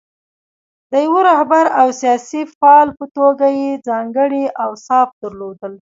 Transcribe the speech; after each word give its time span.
د 0.91 0.93
یوه 1.05 1.21
رهبر 1.29 1.65
او 1.79 1.87
سیاسي 2.01 2.41
فعال 2.57 2.87
په 2.99 3.05
توګه 3.17 3.45
یې 3.59 3.71
ځانګړي 3.87 4.43
اوصاف 4.65 5.07
درلودل. 5.21 5.73